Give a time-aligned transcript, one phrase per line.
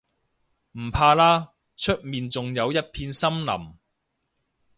[0.71, 3.75] 唔怕啦，出面仲有一片森林